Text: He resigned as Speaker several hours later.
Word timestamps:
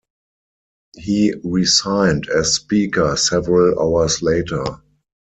He 0.97 1.31
resigned 1.43 2.27
as 2.27 2.55
Speaker 2.55 3.15
several 3.15 3.79
hours 3.79 4.23
later. 4.23 4.63